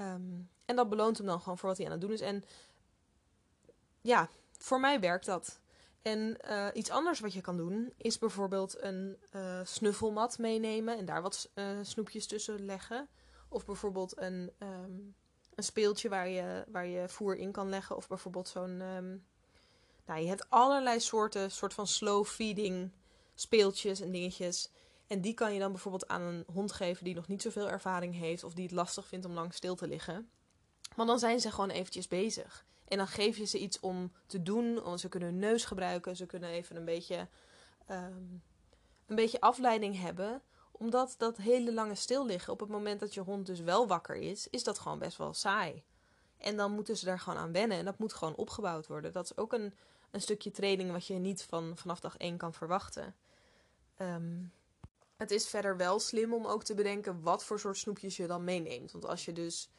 [0.00, 2.20] Um, en dat beloont hem dan gewoon voor wat hij aan het doen is.
[2.20, 2.44] En
[4.00, 4.28] ja,
[4.58, 5.60] voor mij werkt dat.
[6.02, 11.04] En uh, iets anders wat je kan doen is bijvoorbeeld een uh, snuffelmat meenemen en
[11.04, 13.08] daar wat uh, snoepjes tussen leggen.
[13.48, 15.14] Of bijvoorbeeld een, um,
[15.54, 17.96] een speeltje waar je, waar je voer in kan leggen.
[17.96, 18.80] Of bijvoorbeeld zo'n.
[18.80, 19.24] Um,
[20.06, 22.90] nou, je hebt allerlei soorten soort van slow feeding
[23.34, 24.70] speeltjes en dingetjes.
[25.12, 28.14] En die kan je dan bijvoorbeeld aan een hond geven die nog niet zoveel ervaring
[28.14, 28.44] heeft.
[28.44, 30.30] Of die het lastig vindt om lang stil te liggen.
[30.96, 32.64] Want dan zijn ze gewoon eventjes bezig.
[32.88, 34.82] En dan geef je ze iets om te doen.
[34.82, 36.16] Want ze kunnen hun neus gebruiken.
[36.16, 37.28] Ze kunnen even een beetje,
[37.90, 38.42] um,
[39.06, 40.42] een beetje afleiding hebben.
[40.70, 42.52] Omdat dat hele lange stil liggen.
[42.52, 45.34] Op het moment dat je hond dus wel wakker is, is dat gewoon best wel
[45.34, 45.82] saai.
[46.36, 47.78] En dan moeten ze daar gewoon aan wennen.
[47.78, 49.12] En dat moet gewoon opgebouwd worden.
[49.12, 49.74] Dat is ook een,
[50.10, 53.14] een stukje training wat je niet van, vanaf dag 1 kan verwachten.
[53.98, 54.52] Um,
[55.22, 58.44] het is verder wel slim om ook te bedenken wat voor soort snoepjes je dan
[58.44, 58.92] meeneemt.
[58.92, 59.70] Want als je dus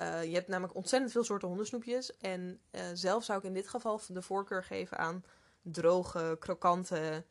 [0.00, 2.16] uh, je hebt namelijk ontzettend veel soorten hondensnoepjes.
[2.16, 5.24] En uh, zelf zou ik in dit geval de voorkeur geven aan
[5.62, 7.24] droge, krokante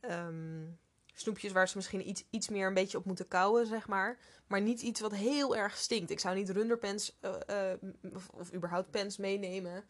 [0.00, 0.78] um,
[1.14, 4.18] snoepjes waar ze misschien iets, iets meer een beetje op moeten kouwen, zeg maar.
[4.46, 6.10] Maar niet iets wat heel erg stinkt.
[6.10, 7.18] Ik zou niet runderpens
[7.50, 7.72] uh,
[8.32, 9.84] of, überhaupt pens meenemen.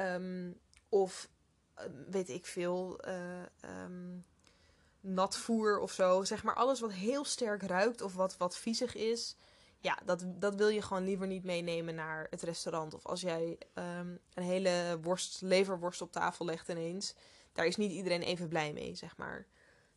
[0.00, 1.28] Um, of
[2.10, 3.00] weet ik veel,
[3.64, 4.24] um,
[5.06, 6.24] nat voer of zo.
[6.24, 9.36] Zeg maar alles wat heel sterk ruikt of wat, wat viezig is
[9.86, 12.94] ja, dat, dat wil je gewoon liever niet meenemen naar het restaurant.
[12.94, 17.14] Of als jij um, een hele worst, leverworst op tafel legt ineens.
[17.52, 19.46] Daar is niet iedereen even blij mee, zeg maar.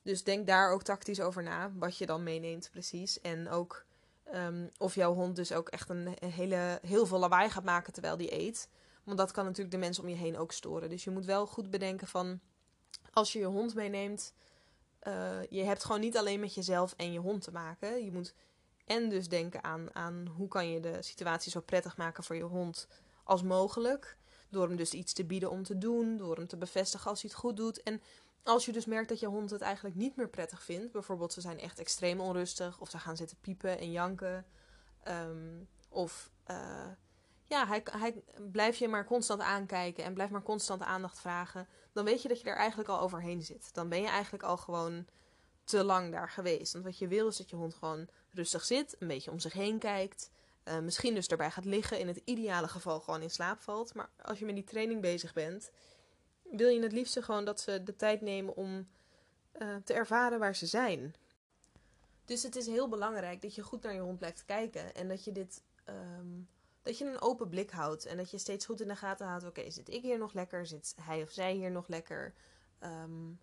[0.02, 3.22] Dus denk daar ook tactisch over na, wat je dan meeneemt precies.
[3.22, 3.86] En ook
[4.34, 8.18] um, of jouw hond dus ook echt een, hele, heel veel lawaai gaat maken terwijl
[8.18, 8.70] die eet.
[9.04, 10.90] Want dat kan natuurlijk de mensen om je heen ook storen.
[10.90, 12.40] Dus je moet wel goed bedenken van,
[13.14, 14.34] als je je hond meeneemt...
[15.08, 18.06] Uh, je hebt gewoon niet alleen met jezelf en je hond te maken.
[18.06, 18.34] Je moet
[18.86, 22.44] En dus denken aan, aan hoe kan je de situatie zo prettig maken voor je
[22.44, 22.88] hond
[23.24, 24.18] als mogelijk.
[24.50, 27.30] Door hem dus iets te bieden om te doen, door hem te bevestigen als hij
[27.32, 27.84] het goed doet.
[27.84, 28.02] En
[28.44, 31.42] als je dus merkt dat je hond het eigenlijk niet meer prettig vindt, bijvoorbeeld ze
[31.42, 34.46] zijn echt extreem onrustig of ze gaan zitten piepen en janken,
[35.04, 36.88] ehm, of uh,
[37.50, 42.06] ja, hij, hij blijf je maar constant aankijken en blijf maar constant aandacht vragen, dan
[42.06, 43.74] weet je dat je er eigenlijk al overheen zit.
[43.74, 45.06] Dan ben je eigenlijk al gewoon
[45.64, 46.74] te lang daar geweest.
[46.74, 49.54] Want wat je wil is dat je hond gewoon rustig zit, een beetje om zich
[49.54, 50.32] heen kijkt.
[50.64, 53.94] Uh, misschien dus daarbij gaat liggen, in het ideale geval gewoon in slaap valt.
[53.94, 55.72] Maar als je met die training bezig bent,
[56.52, 58.88] wil je het liefste gewoon dat ze de tijd nemen om
[59.58, 61.16] uh, te ervaren waar ze zijn.
[62.26, 65.24] Dus het is heel belangrijk dat je goed naar je hond blijft kijken en dat
[65.24, 65.62] je dit.
[65.86, 66.48] Um,
[66.82, 69.46] dat je een open blik houdt en dat je steeds goed in de gaten houdt.
[69.46, 70.66] Oké, zit ik hier nog lekker?
[70.66, 72.34] Zit hij of zij hier nog lekker?
[72.84, 73.40] Um,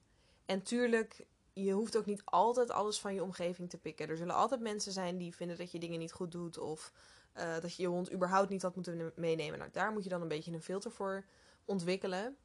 [0.46, 4.08] en tuurlijk, je hoeft ook niet altijd alles van je omgeving te pikken.
[4.08, 6.92] Er zullen altijd mensen zijn die vinden dat je dingen niet goed doet of
[7.36, 9.58] uh, dat je je hond überhaupt niet had moeten meenemen.
[9.58, 11.24] Nou, daar moet je dan een beetje een filter voor
[11.64, 12.36] ontwikkelen.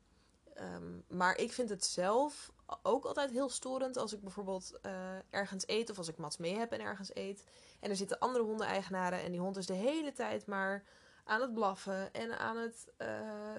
[0.60, 4.92] Um, maar ik vind het zelf ook altijd heel storend als ik bijvoorbeeld uh,
[5.30, 7.44] ergens eet of als ik Mats mee heb en ergens eet.
[7.80, 10.84] En er zitten andere hondeneigenaren en die hond is de hele tijd maar
[11.24, 12.88] aan het blaffen en aan het.
[12.98, 13.08] Uh,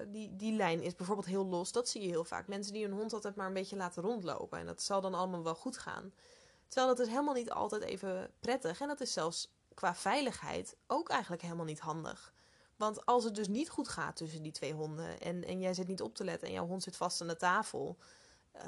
[0.07, 1.71] die, die lijn is bijvoorbeeld heel los.
[1.71, 2.47] Dat zie je heel vaak.
[2.47, 4.59] Mensen die hun hond altijd maar een beetje laten rondlopen.
[4.59, 6.13] En dat zal dan allemaal wel goed gaan.
[6.67, 8.81] Terwijl dat is helemaal niet altijd even prettig.
[8.81, 12.33] En dat is zelfs qua veiligheid ook eigenlijk helemaal niet handig.
[12.75, 15.87] Want als het dus niet goed gaat tussen die twee honden en, en jij zit
[15.87, 17.97] niet op te letten en jouw hond zit vast aan de tafel.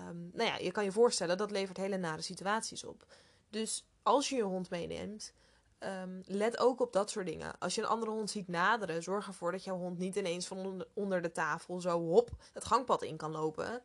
[0.08, 3.06] Um, nou ja, je kan je voorstellen, dat levert hele nare situaties op.
[3.50, 5.34] Dus als je je hond meeneemt,
[5.80, 7.60] um, let ook op dat soort dingen.
[7.60, 10.86] Als je een andere hond ziet naderen, zorg ervoor dat jouw hond niet ineens van
[10.94, 13.82] onder de tafel zo hop het gangpad in kan lopen.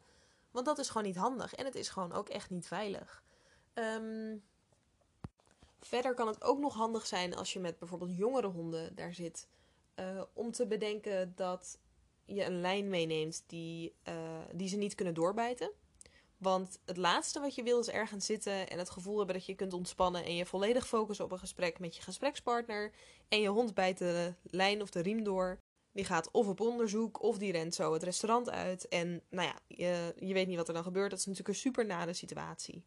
[0.50, 3.22] Want dat is gewoon niet handig en het is gewoon ook echt niet veilig.
[3.74, 4.42] Um,
[5.80, 9.48] verder kan het ook nog handig zijn als je met bijvoorbeeld jongere honden daar zit.
[10.00, 11.78] Uh, om te bedenken dat
[12.24, 14.14] je een lijn meeneemt die, uh,
[14.52, 15.72] die ze niet kunnen doorbijten.
[16.36, 19.54] Want het laatste wat je wil is ergens zitten en het gevoel hebben dat je
[19.54, 22.92] kunt ontspannen en je volledig focussen op een gesprek met je gesprekspartner.
[23.28, 25.60] En je hond bijt de lijn of de riem door.
[25.92, 28.88] Die gaat of op onderzoek of die rent zo het restaurant uit.
[28.88, 31.10] En nou ja, je, je weet niet wat er dan gebeurt.
[31.10, 32.84] Dat is natuurlijk een super nare situatie.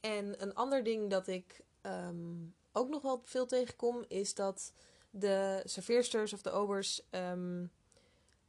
[0.00, 4.72] En een ander ding dat ik um, ook nog wel veel tegenkom is dat
[5.14, 7.70] de serveersters of de obers um,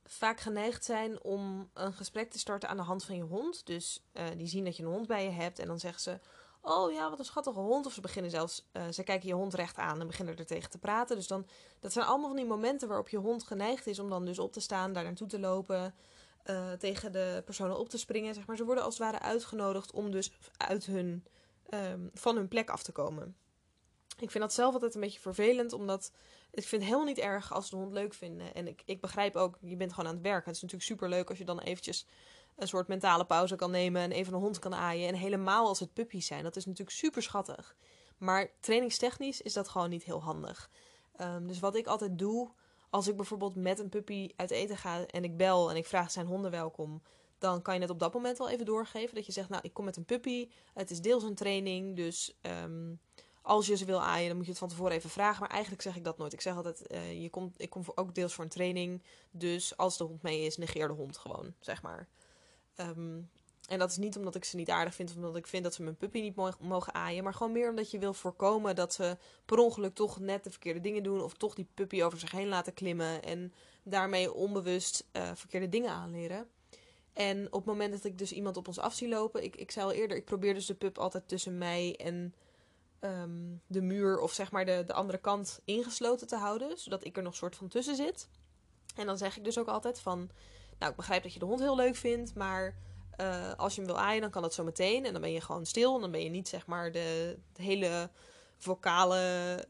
[0.04, 3.66] vaak geneigd zijn om een gesprek te starten aan de hand van je hond.
[3.66, 6.20] Dus uh, die zien dat je een hond bij je hebt en dan zeggen ze:
[6.62, 7.86] Oh ja, wat een schattige hond.
[7.86, 10.70] Of ze beginnen zelfs, uh, ze kijken je hond recht aan en beginnen er tegen
[10.70, 11.16] te praten.
[11.16, 11.48] Dus dan,
[11.80, 14.54] dat zijn allemaal van die momenten waarop je hond geneigd is om dan dus op
[14.54, 15.96] te staan, daar naartoe te lopen,
[16.46, 18.34] uh, tegen de personen op te springen.
[18.34, 18.58] Zeg maar.
[18.58, 21.26] Ze worden als het ware uitgenodigd om dus uit hun,
[21.70, 23.36] um, van hun plek af te komen.
[24.20, 26.12] Ik vind dat zelf altijd een beetje vervelend, omdat
[26.54, 28.54] ik vind het helemaal niet erg als de hond leuk vinden.
[28.54, 30.46] En ik, ik begrijp ook, je bent gewoon aan het werken.
[30.46, 32.08] Het is natuurlijk super leuk als je dan eventjes
[32.56, 35.08] een soort mentale pauze kan nemen en even een hond kan aaien.
[35.08, 36.44] En helemaal als het puppies zijn.
[36.44, 37.76] Dat is natuurlijk super schattig.
[38.18, 40.70] Maar trainingstechnisch is dat gewoon niet heel handig.
[41.22, 42.52] Um, dus wat ik altijd doe,
[42.90, 46.12] als ik bijvoorbeeld met een puppy uit eten ga en ik bel en ik vraag
[46.12, 47.02] zijn honden welkom,
[47.38, 49.16] dan kan je het op dat moment wel even doorgeven.
[49.16, 50.50] Dat je zegt, nou, ik kom met een puppy.
[50.74, 53.00] Het is deels een training, dus um,
[53.44, 55.40] als je ze wil aaien, dan moet je het van tevoren even vragen.
[55.40, 56.34] Maar eigenlijk zeg ik dat nooit.
[56.34, 59.02] Ik zeg altijd, uh, je komt, ik kom ook deels voor een training.
[59.32, 62.08] Dus als de hond mee is, negeer de hond gewoon, zeg maar.
[62.78, 63.30] Um,
[63.68, 65.74] en dat is niet omdat ik ze niet aardig vind of omdat ik vind dat
[65.74, 67.24] ze mijn puppy niet mogen aaien.
[67.24, 70.82] Maar gewoon meer omdat je wil voorkomen dat ze per ongeluk toch net de verkeerde
[70.82, 71.22] dingen doen.
[71.22, 73.24] Of toch die puppy over zich heen laten klimmen.
[73.24, 73.54] En
[73.84, 76.48] daarmee onbewust uh, verkeerde dingen aanleren.
[77.14, 79.44] En op het moment dat ik dus iemand op ons af zie lopen.
[79.44, 82.34] Ik, ik zei al eerder, ik probeer dus de pup altijd tussen mij en
[83.04, 86.78] um, de muur of zeg maar de, de andere kant ingesloten te houden.
[86.78, 88.30] Zodat ik er nog soort van tussen zit.
[88.96, 90.30] En dan zeg ik dus ook altijd van...
[90.80, 92.76] Nou, ik begrijp dat je de hond heel leuk vindt, maar...
[93.22, 95.06] Uh, als je hem wil aaien, dan kan dat zo meteen.
[95.06, 95.96] En dan ben je gewoon stil.
[95.96, 98.10] En dan ben je niet zeg maar de, hele
[98.58, 99.20] vocale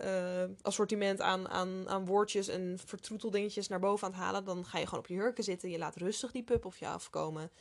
[0.02, 4.46] uh, assortiment aan, aan, aan woordjes en vertroeteldingetjes naar boven aan het halen.
[4.46, 5.69] Dan ga je gewoon op je hurken zitten.
[5.69, 7.52] Je laat rustig die pup op je afkomen.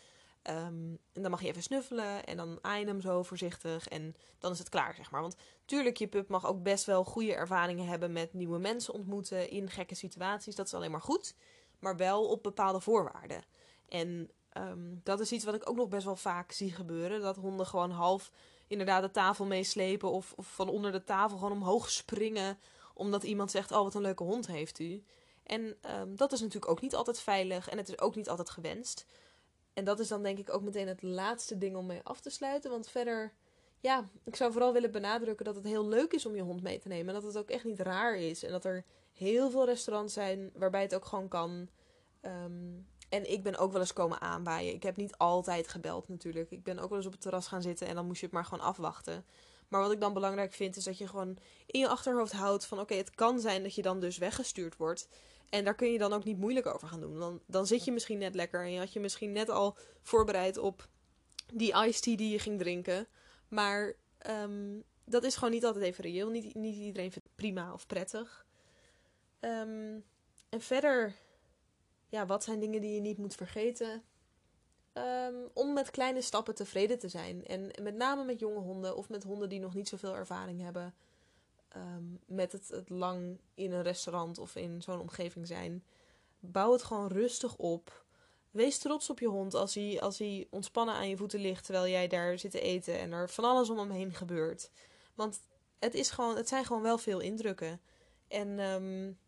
[0.51, 4.53] Um, en dan mag je even snuffelen en dan aai hem zo voorzichtig en dan
[4.53, 5.21] is het klaar, zeg maar.
[5.21, 9.51] Want tuurlijk, je pup mag ook best wel goede ervaringen hebben met nieuwe mensen ontmoeten
[9.51, 10.55] in gekke situaties.
[10.55, 11.35] Dat is alleen maar goed,
[11.79, 13.45] maar wel op bepaalde voorwaarden.
[13.89, 17.21] En um, dat is iets wat ik ook nog best wel vaak zie gebeuren.
[17.21, 18.31] Dat honden gewoon half
[18.67, 22.59] inderdaad de tafel meeslepen of, of van onder de tafel gewoon omhoog springen.
[22.95, 25.05] Omdat iemand zegt, oh wat een leuke hond heeft u.
[25.43, 28.51] En um, dat is natuurlijk ook niet altijd veilig en het is ook niet altijd
[28.51, 29.07] gewenst.
[29.73, 32.31] En dat is dan denk ik ook meteen het laatste ding om mee af te
[32.31, 32.71] sluiten.
[32.71, 33.33] Want verder,
[33.81, 36.79] ja, ik zou vooral willen benadrukken dat het heel leuk is om je hond mee
[36.79, 37.15] te nemen.
[37.15, 38.43] En dat het ook echt niet raar is.
[38.43, 41.69] En dat er heel veel restaurants zijn waarbij het ook gewoon kan.
[42.21, 42.81] Ehm,
[43.13, 44.75] en ik ben ook wel eens komen aanwaaien.
[44.75, 46.51] Ik heb niet altijd gebeld natuurlijk.
[46.51, 48.35] Ik ben ook wel eens op het terras gaan zitten en dan moest je het
[48.35, 49.25] maar gewoon afwachten.
[49.69, 52.81] Maar wat ik dan belangrijk vind is dat je gewoon in je achterhoofd houdt van
[52.81, 55.09] oké, het kan zijn dat je dan dus weggestuurd wordt.
[55.49, 57.19] En daar kun je dan ook niet moeilijk over gaan doen.
[57.19, 60.59] Dan, dan zit je misschien net lekker en je had je misschien net al voorbereid
[60.59, 60.89] op
[61.53, 63.07] die iced tea die je ging drinken.
[63.49, 66.29] Maar ehm, dat is gewoon niet altijd even reëel.
[66.29, 68.47] Niet, niet iedereen vindt het prima of prettig.
[69.41, 69.99] Ehm,
[70.49, 71.15] en verder,
[72.13, 74.03] ja, wat zijn dingen die je niet moet vergeten?
[74.93, 77.47] Ehm, om met kleine stappen tevreden te zijn.
[77.47, 80.95] En met name met jonge honden of met honden die nog niet zoveel ervaring hebben.
[82.27, 85.85] met het, het lang in een restaurant of in zo'n omgeving zijn.
[86.41, 88.05] Bouw het gewoon rustig op.
[88.51, 91.89] Wees trots op je hond als hij, als hij ontspannen aan je voeten ligt terwijl
[91.89, 94.71] jij daar zit te eten en er van alles om hem heen gebeurt.
[95.15, 95.41] Want
[95.79, 97.81] het, is gewoon, het zijn gewoon wel veel indrukken.
[98.29, 99.19] En um,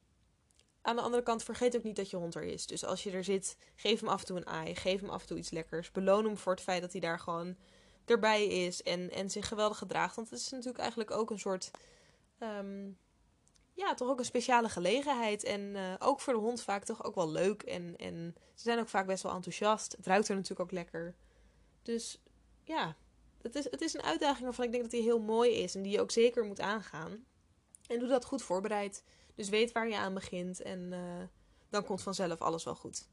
[0.85, 2.66] aan de andere kant, vergeet ook niet dat je hond er is.
[2.66, 4.75] Dus als je er zit, geef hem af en toe een aai.
[4.75, 5.92] Geef hem af en toe iets lekkers.
[5.92, 7.57] Beloon hem voor het feit dat hij daar gewoon
[8.05, 10.16] erbij is en, en zich geweldig gedraagt.
[10.16, 11.70] Want het is natuurlijk eigenlijk ook een soort
[12.38, 12.99] um,
[13.73, 15.44] ja, toch ook een speciale gelegenheid.
[15.44, 17.62] En uh, ook voor de hond vaak toch ook wel leuk.
[17.62, 19.92] En, en ze zijn ook vaak best wel enthousiast.
[19.97, 21.14] Het ruikt er natuurlijk ook lekker.
[21.83, 22.23] Dus
[22.64, 22.97] ja,
[23.42, 25.75] het is, het is een uitdaging waarvan ik denk dat die heel mooi is.
[25.75, 27.25] En die je ook zeker moet aangaan.
[27.87, 29.05] En doe dat goed voorbereid.
[29.35, 30.62] Dus weet waar je aan begint.
[30.62, 31.23] En uh,
[31.68, 33.09] dan komt vanzelf alles wel goed.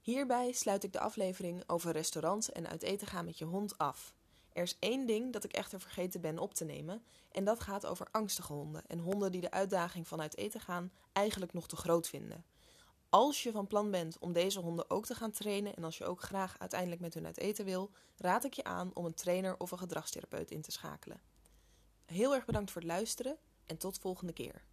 [0.00, 4.14] Hierbij sluit ik de aflevering over restaurants en uit eten gaan met je hond af.
[4.52, 7.86] Er is één ding dat ik echter vergeten ben op te nemen, en dat gaat
[7.86, 12.08] over angstige honden en honden die de uitdaging vanuit eten gaan eigenlijk nog te groot
[12.08, 12.44] vinden.
[13.08, 16.04] Als je van plan bent om deze honden ook te gaan trainen en als je
[16.04, 19.58] ook graag uiteindelijk met hun uit eten wil, raad ik je aan om een trainer
[19.58, 21.20] of een gedragstherapeut in te schakelen.
[22.04, 24.64] Heel erg bedankt voor het luisteren en tot volgende keer.